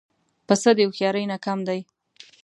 [0.47, 1.79] پسه د هوښیارۍ نه کم دی.